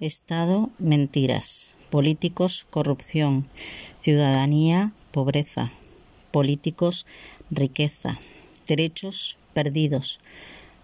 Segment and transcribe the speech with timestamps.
[0.00, 1.74] Estado, mentiras.
[1.90, 3.48] Políticos, corrupción.
[4.00, 5.72] Ciudadanía, pobreza.
[6.30, 7.04] Políticos,
[7.50, 8.20] riqueza.
[8.68, 10.20] Derechos, perdidos.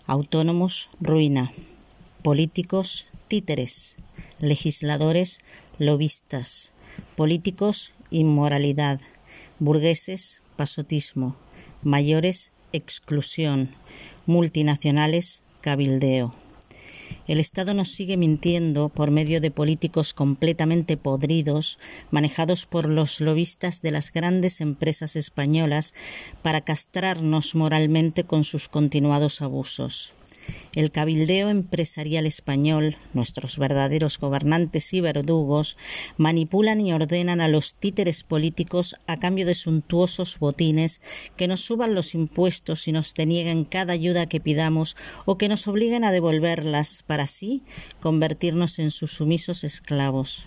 [0.08, 1.52] Autónomos, ruina.
[2.22, 3.94] Políticos, títeres.
[4.40, 5.38] Legisladores,
[5.78, 6.72] lobistas.
[7.14, 9.00] Políticos, inmoralidad.
[9.60, 11.36] Burgueses, pasotismo.
[11.84, 13.76] Mayores, exclusión.
[14.26, 16.34] Multinacionales, cabildeo.
[17.26, 21.78] El Estado nos sigue mintiendo por medio de políticos completamente podridos,
[22.10, 25.94] manejados por los lobistas de las grandes empresas españolas,
[26.42, 30.12] para castrarnos moralmente con sus continuados abusos.
[30.74, 35.76] El cabildeo empresarial español, nuestros verdaderos gobernantes y verdugos,
[36.16, 41.00] manipulan y ordenan a los títeres políticos a cambio de suntuosos botines
[41.36, 45.68] que nos suban los impuestos y nos denieguen cada ayuda que pidamos o que nos
[45.68, 47.62] obliguen a devolverlas para así
[48.00, 50.46] convertirnos en sus sumisos esclavos.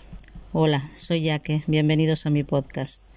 [0.52, 3.07] Hola, soy Yaque, bienvenidos a mi podcast.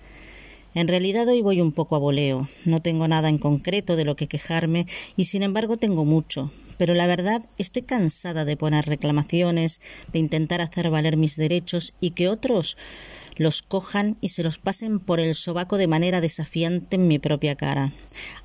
[0.73, 2.47] En realidad hoy voy un poco a voleo.
[2.63, 6.49] No tengo nada en concreto de lo que quejarme y sin embargo tengo mucho.
[6.77, 9.81] Pero la verdad estoy cansada de poner reclamaciones,
[10.13, 12.77] de intentar hacer valer mis derechos y que otros
[13.35, 17.55] los cojan y se los pasen por el sobaco de manera desafiante en mi propia
[17.55, 17.91] cara.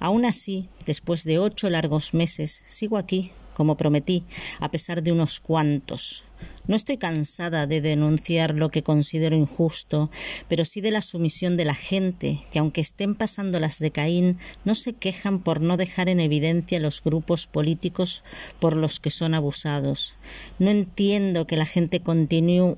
[0.00, 4.24] Aún así, después de ocho largos meses, sigo aquí, como prometí,
[4.58, 6.24] a pesar de unos cuantos.
[6.68, 10.10] No estoy cansada de denunciar lo que considero injusto,
[10.48, 14.38] pero sí de la sumisión de la gente, que aunque estén pasando las de Caín,
[14.64, 18.24] no se quejan por no dejar en evidencia los grupos políticos
[18.58, 20.16] por los que son abusados.
[20.58, 22.76] No entiendo que la gente continúe,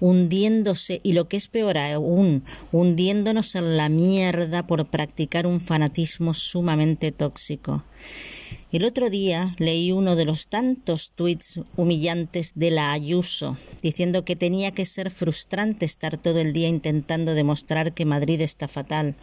[0.00, 6.32] hundiéndose y lo que es peor aún, hundiéndonos en la mierda por practicar un fanatismo
[6.32, 7.84] sumamente tóxico.
[8.74, 14.34] El otro día leí uno de los tantos tuits humillantes de la Ayuso, diciendo que
[14.34, 19.14] tenía que ser frustrante estar todo el día intentando demostrar que Madrid está fatal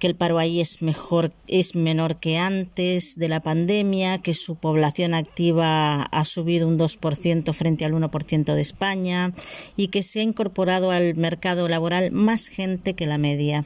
[0.00, 4.56] que el paro ahí es mejor es menor que antes de la pandemia, que su
[4.56, 9.32] población activa ha subido un 2% frente al 1% de España
[9.76, 13.64] y que se ha incorporado al mercado laboral más gente que la media.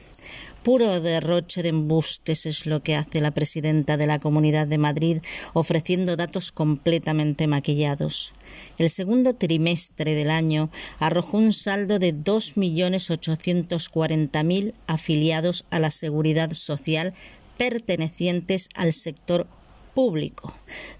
[0.67, 5.19] Puro derroche de embustes es lo que hace la presidenta de la Comunidad de Madrid,
[5.53, 8.33] ofreciendo datos completamente maquillados.
[8.77, 10.69] El segundo trimestre del año
[10.99, 17.13] arrojó un saldo de 2.840.000 afiliados a la seguridad social
[17.57, 19.47] pertenecientes al sector
[19.93, 20.53] público,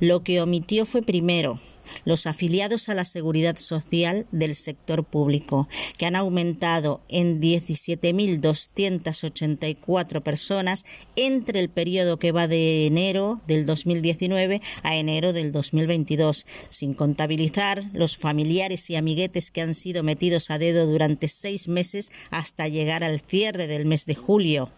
[0.00, 1.60] Lo que omitió fue primero
[2.04, 10.84] los afiliados a la seguridad social del sector público, que han aumentado en 17.284 personas
[11.16, 17.84] entre el periodo que va de enero del 2019 a enero del 2022, sin contabilizar
[17.92, 23.04] los familiares y amiguetes que han sido metidos a dedo durante seis meses hasta llegar
[23.04, 24.70] al cierre del mes de julio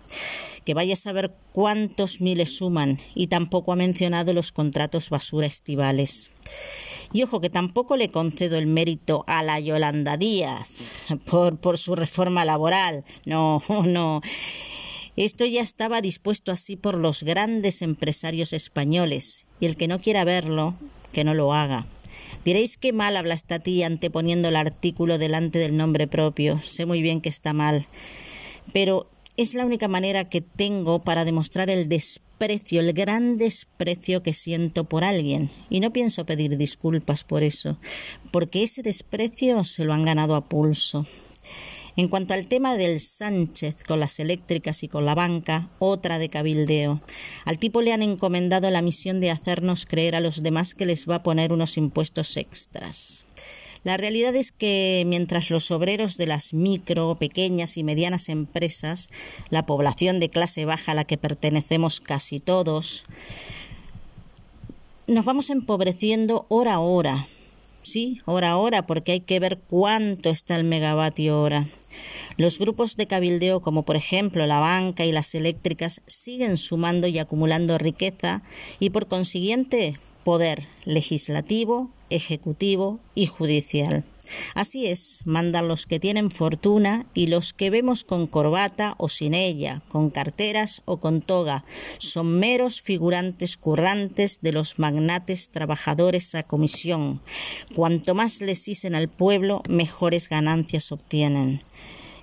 [0.64, 6.30] que vaya a saber cuántos miles suman y tampoco ha mencionado los contratos basura estivales.
[7.12, 10.68] Y ojo que tampoco le concedo el mérito a la Yolanda Díaz
[11.26, 13.04] por, por su reforma laboral.
[13.24, 14.20] No, no.
[15.16, 20.24] Esto ya estaba dispuesto así por los grandes empresarios españoles, y el que no quiera
[20.24, 20.76] verlo,
[21.12, 21.86] que no lo haga.
[22.44, 26.60] Diréis que mal habla esta tía anteponiendo el artículo delante del nombre propio.
[26.62, 27.86] Sé muy bien que está mal.
[28.72, 34.32] Pero es la única manera que tengo para demostrar el desprecio, el gran desprecio que
[34.32, 35.50] siento por alguien.
[35.70, 37.78] Y no pienso pedir disculpas por eso,
[38.30, 41.06] porque ese desprecio se lo han ganado a pulso.
[41.96, 46.28] En cuanto al tema del Sánchez con las eléctricas y con la banca, otra de
[46.28, 47.00] cabildeo.
[47.44, 51.08] Al tipo le han encomendado la misión de hacernos creer a los demás que les
[51.08, 53.24] va a poner unos impuestos extras.
[53.82, 59.08] La realidad es que mientras los obreros de las micro, pequeñas y medianas empresas,
[59.48, 63.06] la población de clase baja a la que pertenecemos casi todos,
[65.06, 67.26] nos vamos empobreciendo hora a hora.
[67.82, 71.66] Sí, hora a hora, porque hay que ver cuánto está el megavatio hora.
[72.36, 77.18] Los grupos de cabildeo, como por ejemplo la banca y las eléctricas, siguen sumando y
[77.18, 78.42] acumulando riqueza
[78.78, 79.96] y por consiguiente
[80.30, 84.04] poder legislativo, ejecutivo y judicial.
[84.54, 89.34] Así es, mandan los que tienen fortuna y los que vemos con corbata o sin
[89.34, 91.64] ella, con carteras o con toga,
[91.98, 97.20] son meros figurantes currantes de los magnates trabajadores a comisión.
[97.74, 101.60] Cuanto más les hicen al pueblo, mejores ganancias obtienen.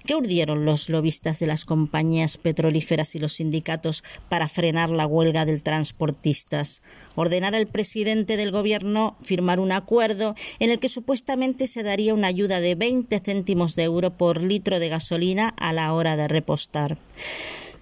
[0.08, 5.44] ¿Qué urdieron los lobistas de las compañías petrolíferas y los sindicatos para frenar la huelga
[5.44, 6.82] de transportistas?
[7.16, 12.28] Ordenar al presidente del gobierno firmar un acuerdo en el que supuestamente se daría una
[12.28, 16.98] ayuda de 20 céntimos de euro por litro de gasolina a la hora de repostar.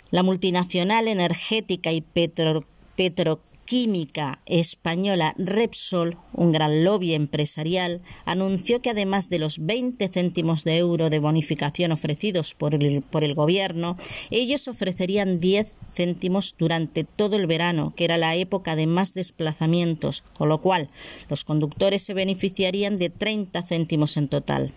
[0.09, 8.91] La multinacional energética y petro, petro química española Repsol, un gran lobby empresarial, anunció que
[8.91, 13.97] además de los 20 céntimos de euro de bonificación ofrecidos por el, por el gobierno,
[14.29, 20.23] ellos ofrecerían 10 céntimos durante todo el verano, que era la época de más desplazamientos,
[20.37, 20.89] con lo cual
[21.29, 24.73] los conductores se beneficiarían de 30 céntimos en total.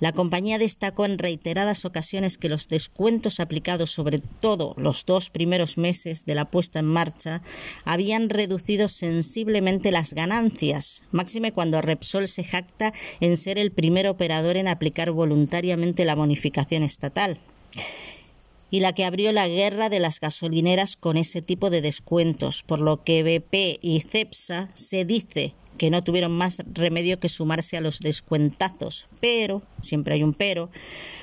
[0.00, 5.76] La compañía destacó en reiteradas ocasiones que los descuentos aplicados sobre todo los dos primeros
[5.76, 7.42] meses de la puesta en marcha
[7.84, 14.56] habían reducido sensiblemente las ganancias, máxime cuando Repsol se jacta en ser el primer operador
[14.56, 17.38] en aplicar voluntariamente la bonificación estatal
[18.70, 22.80] y la que abrió la guerra de las gasolineras con ese tipo de descuentos, por
[22.80, 27.80] lo que BP y CEPSA se dice que no tuvieron más remedio que sumarse a
[27.80, 29.08] los descuentazos.
[29.18, 30.68] Pero, siempre hay un pero,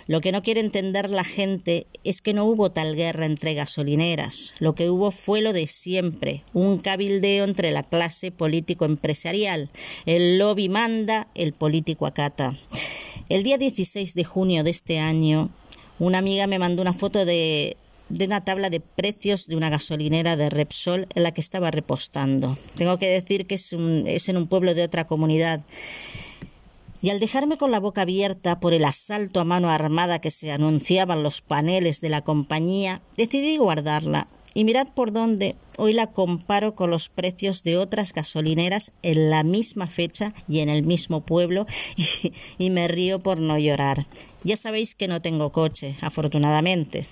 [0.08, 4.56] lo que no quiere entender la gente es que no hubo tal guerra entre gasolineras.
[4.58, 9.70] Lo que hubo fue lo de siempre, un cabildeo entre la clase político-empresarial.
[10.08, 12.58] El lobby manda, el político acata.
[13.30, 15.52] El día 16 de junio de este año,
[16.00, 17.78] una amiga me mandó una foto de
[18.10, 22.58] de una tabla de precios de una gasolinera de Repsol en la que estaba repostando.
[22.76, 25.64] Tengo que decir que es, en un pueblo de otra comunidad.
[27.02, 30.52] Y al dejarme con la boca abierta por el asalto a mano armada que se
[30.52, 34.28] anunciaban los paneles de la compañía, decidí guardarla
[34.58, 39.44] y mirad por dónde hoy la comparo con los precios de otras gasolineras en la
[39.44, 41.68] misma fecha y en el mismo pueblo
[42.58, 44.08] y, me río por no llorar.
[44.44, 47.06] Ya sabéis que no tengo coche, afortunadamente,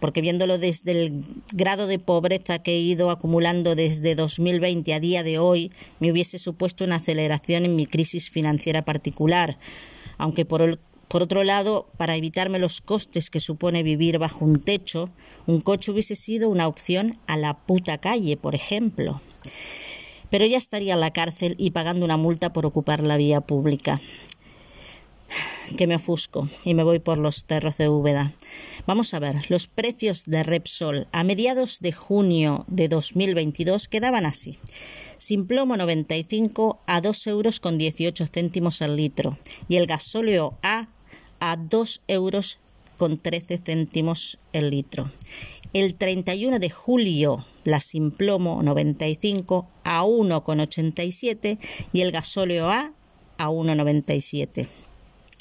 [0.00, 1.22] porque viéndolo desde el
[1.52, 6.40] grado de pobreza que he ido acumulando desde 2020 a día de hoy, me hubiese
[6.40, 9.56] supuesto una aceleración en mi crisis financiera particular,
[10.16, 14.60] aunque por el por otro lado, para evitarme los costes que supone vivir bajo un
[14.60, 15.08] techo,
[15.46, 19.20] un coche hubiese sido una opción a la puta calle, por ejemplo.
[20.30, 24.00] Pero ya estaría en la cárcel y pagando una multa por ocupar la vía pública.
[25.76, 28.32] Que me ofusco y me voy por los terros de Úbeda.
[28.86, 34.58] Vamos a ver, los precios de Repsol a mediados de junio de 2022 quedaban así
[35.18, 39.36] sin plomo 95 a 2 euros con 18 céntimos al litro
[39.68, 40.87] y el gasóleo A
[41.40, 42.58] a 2 euros
[42.96, 45.10] con 13 céntimos el litro.
[45.72, 51.58] El 31 de julio la Simplomo 95 a 1,87
[51.92, 52.92] y el gasóleo A
[53.36, 54.66] a 1,97.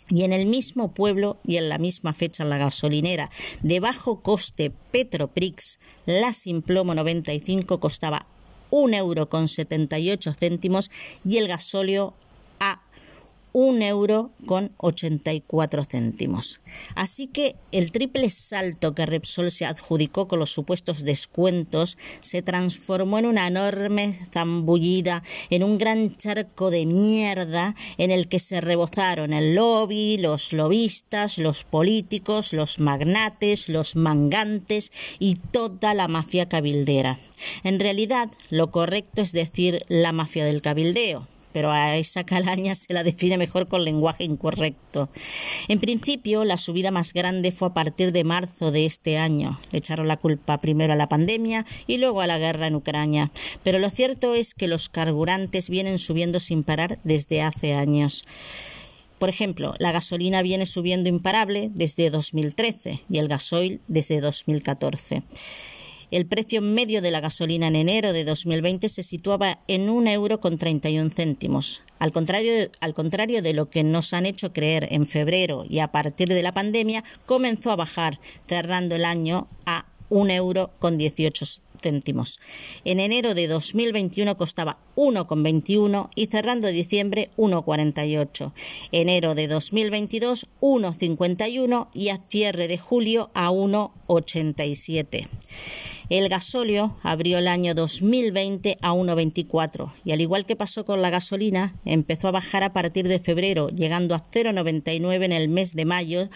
[0.09, 3.29] Y en el mismo pueblo y en la misma fecha la gasolinera
[3.61, 8.27] de bajo coste Petroprix, la Simplomo 95 costaba
[8.69, 10.91] 1 euro con 78 céntimos
[11.25, 12.13] y el gasóleo
[13.53, 16.61] un euro con 84 céntimos.
[16.95, 23.19] Así que el triple salto que Repsol se adjudicó con los supuestos descuentos se transformó
[23.19, 29.33] en una enorme zambullida, en un gran charco de mierda en el que se rebozaron
[29.33, 37.19] el lobby, los lobistas, los políticos, los magnates, los mangantes y toda la mafia cabildera.
[37.63, 42.93] En realidad, lo correcto es decir la mafia del cabildeo pero a esa calaña se
[42.93, 45.09] la define mejor con lenguaje incorrecto.
[45.67, 49.59] En principio, la subida más grande fue a partir de marzo de este año.
[49.71, 53.31] Le echaron la culpa primero a la pandemia y luego a la guerra en Ucrania.
[53.63, 58.25] Pero lo cierto es que los carburantes vienen subiendo sin parar desde hace años.
[59.19, 65.23] Por ejemplo, la gasolina viene subiendo imparable desde 2013 y el gasoil desde 2014.
[66.09, 70.39] El precio medio de la gasolina en enero de 2020 se situaba en un euro
[70.39, 71.83] con 31 céntimos.
[71.99, 75.91] Al contrario, al contrario de lo que nos han hecho creer en febrero y a
[75.91, 81.43] partir de la pandemia, comenzó a bajar, cerrando el año a un euro con 18
[81.81, 82.39] céntimos.
[82.85, 88.53] En enero de 2021 costaba 1,21 y cerrando diciembre 1,48.
[88.93, 95.27] Enero de 2022 1,51 y a cierre de julio a 1,87.
[96.09, 101.09] El gasóleo abrió el año 2020 a 1,24 y al igual que pasó con la
[101.09, 105.83] gasolina, empezó a bajar a partir de febrero, llegando a 0,99 en el mes de
[105.83, 106.29] mayo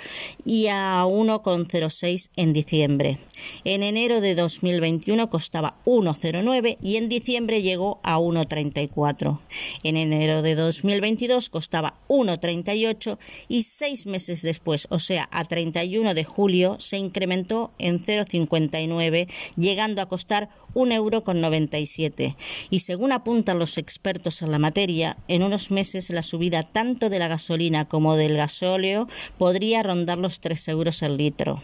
[0.43, 3.17] y a 1,06 en diciembre.
[3.63, 9.39] En enero de 2021 costaba 1,09 y en diciembre llegó a 1,34.
[9.83, 16.25] En enero de 2022 costaba 1,38 y seis meses después, o sea, a 31 de
[16.25, 19.29] julio, se incrementó en 0,59
[19.61, 22.35] llegando a costar un euro con 97.
[22.69, 27.19] Y según apuntan los expertos en la materia, en unos meses la subida tanto de
[27.19, 31.61] la gasolina como del gasóleo podría rondar los 3 euros el litro.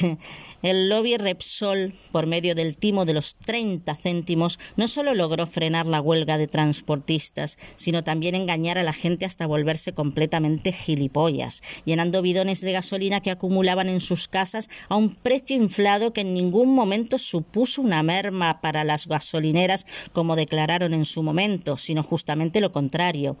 [0.62, 5.86] El lobby Repsol, por medio del timo de los 30 céntimos, no solo logró frenar
[5.86, 12.22] la huelga de transportistas, sino también engañar a la gente hasta volverse completamente gilipollas, llenando
[12.22, 16.74] bidones de gasolina que acumulaban en sus casas a un precio inflado que en ningún
[16.74, 22.72] momento supuso una merma para las gasolineras, como declararon en su momento, sino justamente lo
[22.72, 23.36] contrario.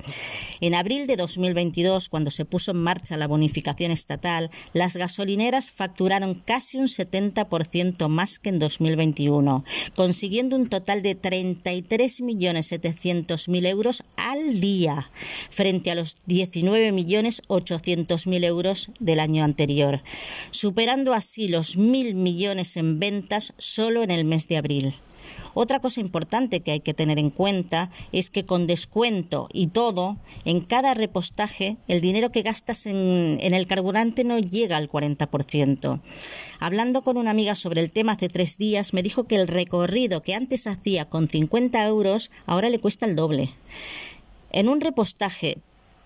[0.60, 6.34] En abril de 2022, cuando se puso en marcha la bonificación estatal, las gasolineras facturaron
[6.34, 9.64] casi un 70% más que en 2021,
[9.94, 15.10] consiguiendo un total de 33.700.000 euros al día,
[15.50, 20.02] frente a los 19.800.000 euros del año anterior,
[20.50, 24.65] superando así los mil millones en ventas solo en el mes de abril.
[25.58, 30.18] Otra cosa importante que hay que tener en cuenta es que con descuento y todo,
[30.44, 36.00] en cada repostaje, el dinero que gastas en, el carburante no llega al 40%.
[36.60, 40.20] Hablando con una amiga sobre el tema hace tres días, me dijo que el recorrido
[40.20, 43.54] que antes hacía con 50 euros ahora le cuesta el doble.
[44.52, 45.58] En un repostaje,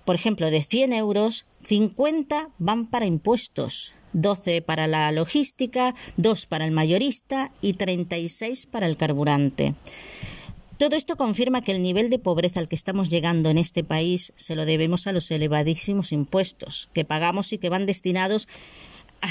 [0.05, 3.95] por ejemplo, de 100 euros, 50 van para impuestos.
[4.13, 9.75] 12 para la logística, 2 para el mayorista y 36 para el carburante.
[10.79, 14.33] Todo esto confirma que el nivel de pobreza al que estamos llegando en este país
[14.37, 18.49] se lo debemos a los elevadísimos impuestos que pagamos y que van destinados
[19.21, 19.29] a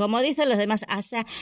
[0.00, 0.86] como dicen los demás,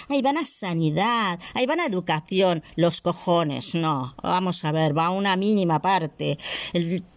[0.09, 5.07] ahí van a sanidad, ahí van a educación, los cojones, no, vamos a ver, va
[5.07, 6.39] a una mínima parte.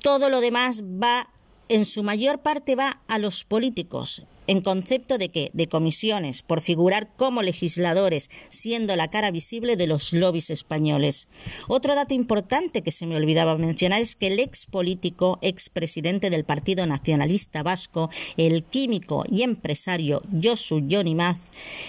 [0.02, 1.30] todo lo demás va,
[1.68, 6.62] en su mayor parte va a los políticos en concepto de que de comisiones por
[6.62, 11.28] figurar como legisladores, siendo la cara visible de los lobbies españoles.
[11.68, 16.30] Otro dato importante que se me olvidaba mencionar es que el ex político, ex presidente
[16.30, 21.38] del Partido Nacionalista Vasco, el químico y empresario Josu Johnny Maz,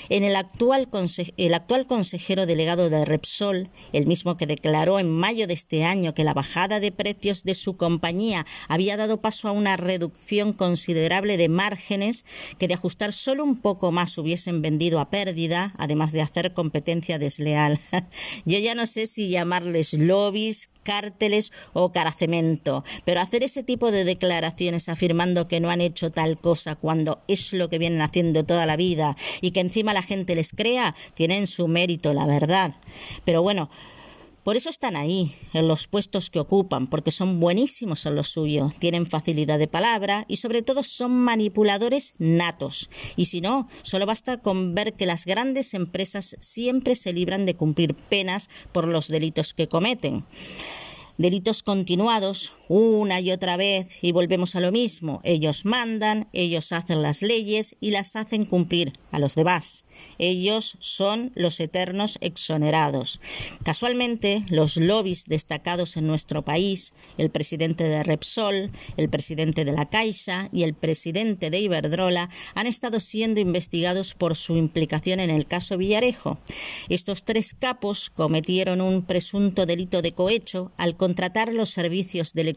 [0.09, 0.89] en el actual,
[1.37, 6.15] el actual consejero delegado de Repsol, el mismo que declaró en mayo de este año
[6.15, 11.37] que la bajada de precios de su compañía había dado paso a una reducción considerable
[11.37, 12.25] de márgenes,
[12.59, 17.19] que de ajustar solo un poco más hubiesen vendido a pérdida, además de hacer competencia
[17.19, 17.81] desleal.
[18.45, 24.05] Yo ya no sé si llamarles lobbies, cárteles o caracemento, pero hacer ese tipo de
[24.05, 28.67] declaraciones afirmando que no han hecho tal cosa cuando es lo que vienen haciendo toda
[28.67, 32.75] la vida y que encima la gente les crea, tienen su mérito, la verdad.
[33.25, 33.71] Pero bueno,
[34.45, 38.71] por eso están ahí, en los puestos que ocupan, porque son buenísimos en lo suyo,
[38.79, 42.91] tienen facilidad de palabra y sobre todo son manipuladores natos.
[43.17, 47.57] Y si no, solo basta con ver que las grandes empresas siempre se libran de
[47.57, 50.25] cumplir penas por los delitos que cometen
[51.19, 55.21] delitos continuados una y otra vez y volvemos a lo mismo.
[55.25, 59.85] Ellos mandan, ellos hacen las leyes y las hacen cumplir a los demás.
[60.19, 63.21] Ellos son los eternos exonerados.
[63.63, 69.91] Casualmente, los lobbies destacados en nuestro país, el presidente de Repsol, el presidente de la
[69.91, 75.47] Caixa y el presidente de Iberdrola, han estado siendo investigados por su implicación en el
[75.47, 76.39] caso Villarejo.
[76.89, 82.57] Estos tres capos cometieron un presunto delito de cohecho al contratar los servicios de,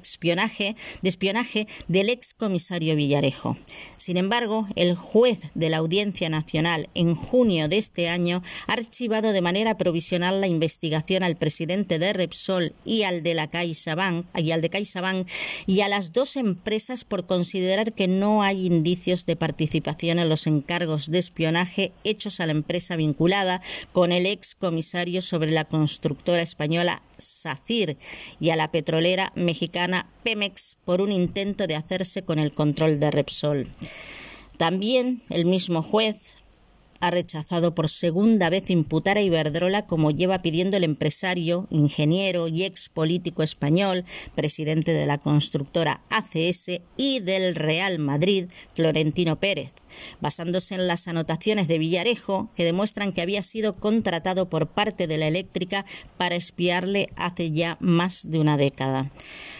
[0.00, 3.56] espionaje, de espionaje del ex comisario Villarejo.
[3.96, 9.32] Sin embargo, el juez de la audiencia Nacional en junio de este año ha archivado
[9.32, 14.52] de manera provisional la investigación al presidente de Repsol y al de la CaixaBank y
[14.52, 15.26] al de CaixaBank
[15.66, 20.46] y a las dos empresas por considerar que no hay indicios de participación en los
[20.46, 26.42] encargos de espionaje hechos a la empresa vinculada con el ex comisario sobre la constructora
[26.42, 27.96] española SACIR
[28.40, 33.10] y a la petrolera mexicana Pemex por un intento de hacerse con el control de
[33.10, 33.72] Repsol.
[34.56, 36.16] También el mismo juez
[37.00, 42.64] ha rechazado por segunda vez imputar a Iberdrola como lleva pidiendo el empresario, ingeniero y
[42.64, 49.72] ex político español, presidente de la constructora ACS y del Real Madrid, Florentino Pérez,
[50.20, 55.18] basándose en las anotaciones de Villarejo que demuestran que había sido contratado por parte de
[55.18, 55.84] la eléctrica
[56.16, 59.10] para espiarle hace ya más de una década.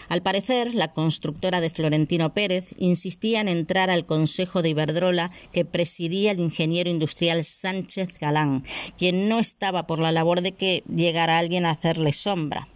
[0.09, 5.65] Al parecer, la constructora de Florentino Pérez insistía en entrar al Consejo de Iberdrola que
[5.65, 8.63] presidía el ingeniero industrial Sánchez Galán,
[8.97, 12.67] quien no estaba por la labor de que llegara alguien a hacerle sombra.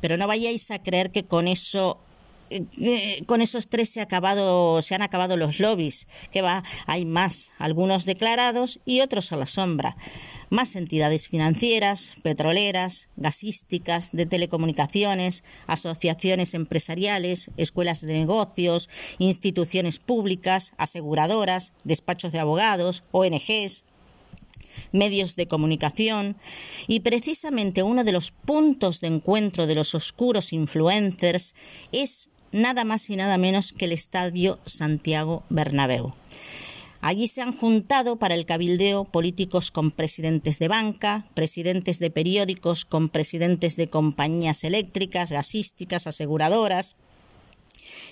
[0.00, 1.98] Pero no vayáis a creer que con eso
[2.50, 7.04] eh, con esos tres se, ha acabado, se han acabado los lobbies, que va, hay
[7.04, 9.96] más, algunos declarados y otros a la sombra.
[10.50, 21.72] Más entidades financieras, petroleras, gasísticas, de telecomunicaciones, asociaciones empresariales, escuelas de negocios, instituciones públicas, aseguradoras,
[21.84, 23.84] despachos de abogados, ONGs,
[24.92, 26.36] medios de comunicación
[26.86, 31.54] y precisamente uno de los puntos de encuentro de los oscuros influencers
[31.92, 36.14] es nada más y nada menos que el Estadio Santiago Bernabéu.
[37.02, 42.84] Allí se han juntado para el cabildeo políticos con presidentes de banca, presidentes de periódicos
[42.84, 46.96] con presidentes de compañías eléctricas, gasísticas, aseguradoras,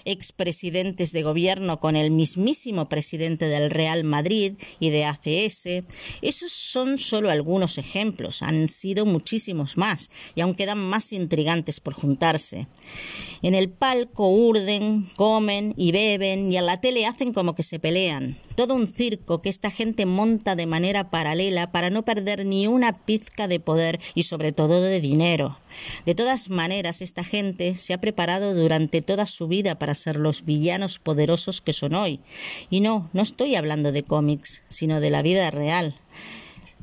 [0.09, 5.85] expresidentes de gobierno con el mismísimo presidente del Real Madrid y de ACS.
[6.23, 11.93] Esos son solo algunos ejemplos, han sido muchísimos más y aún quedan más intrigantes por
[11.93, 12.67] juntarse.
[13.43, 17.79] En el palco urden, comen y beben y en la tele hacen como que se
[17.79, 18.48] pelean.
[18.59, 23.05] Todo un circo que esta gente monta de manera paralela para no perder ni una
[23.05, 25.61] pizca de poder y sobre todo de dinero.
[26.07, 30.45] De todas maneras, esta gente se ha preparado durante toda su vida para ser los
[30.45, 32.19] villanos poderosos que son hoy.
[32.69, 35.95] Y no, no estoy hablando de cómics, sino de la vida real.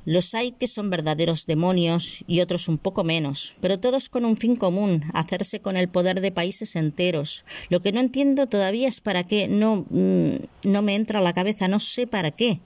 [0.05, 4.37] Los hay que son verdaderos demonios y otros un poco menos, pero todos con un
[4.37, 7.43] fin común, hacerse con el poder de países enteros.
[7.69, 11.33] Lo que no entiendo todavía es para qué, no, mm, no me entra a la
[11.33, 12.59] cabeza, no sé para qué.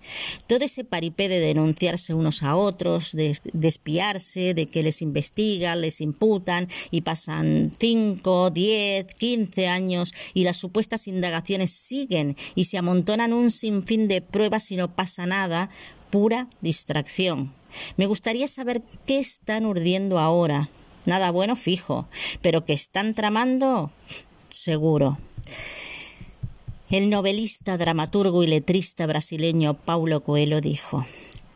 [0.47, 5.82] Todo ese paripé de denunciarse unos a otros, de, de espiarse, de que les investigan,
[5.82, 12.78] les imputan y pasan cinco, diez, quince años y las supuestas indagaciones siguen y se
[12.78, 15.69] amontonan un sinfín de pruebas y no pasa nada,
[16.10, 17.54] pura distracción.
[17.98, 20.69] Me gustaría saber qué están urdiendo ahora.
[21.06, 22.08] Nada bueno fijo,
[22.41, 23.91] pero que están tramando
[24.50, 25.17] seguro.
[26.89, 31.06] El novelista, dramaturgo y letrista brasileño Paulo Coelho dijo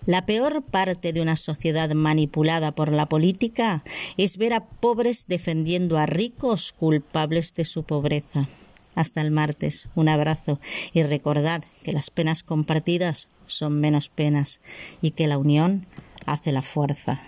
[0.05, 3.83] la peor parte de una sociedad manipulada por la política
[4.17, 8.49] es ver a pobres defendiendo a ricos culpables de su pobreza.
[8.95, 9.87] Hasta el martes.
[9.95, 10.59] Un abrazo
[10.91, 14.61] y recordad que las penas compartidas son menos penas
[15.01, 15.85] y que la unión
[16.25, 17.21] hace la fuerza.